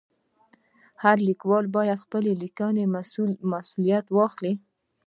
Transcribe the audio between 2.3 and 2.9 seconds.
لیکنې